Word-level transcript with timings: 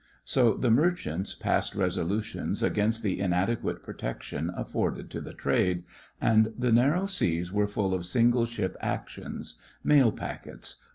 So 0.25 0.55
the 0.55 0.71
merchants 0.71 1.35
passed 1.35 1.75
resolutions 1.75 2.63
against 2.63 3.03
the 3.03 3.19
inade 3.19 3.61
quate 3.61 3.83
protection 3.83 4.49
afforded 4.57 5.11
to 5.11 5.21
the 5.21 5.35
trade, 5.35 5.83
and 6.19 6.51
the 6.57 6.71
narrow 6.71 7.05
seas 7.05 7.53
were 7.53 7.67
full 7.67 7.93
of 7.93 8.07
single 8.07 8.47
ship 8.47 8.75
actions; 8.81 9.59
mail 9.83 10.11
packets. 10.11 10.77